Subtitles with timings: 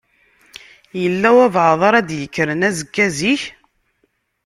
[1.01, 3.41] Yella walebɛaḍ ara d-yekkren azekka zik?